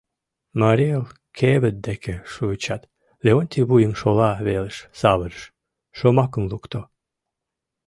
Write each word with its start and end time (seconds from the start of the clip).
«Марий 0.61 0.91
Эл» 0.97 1.05
кевыт 1.37 1.75
деке 1.87 2.15
шуычат, 2.31 2.81
Леонтий 3.25 3.65
вуйым 3.69 3.93
шола 3.99 4.31
велыш 4.45 4.77
савырыш, 4.99 5.41
шомакым 5.97 6.43
лукто: 6.51 6.81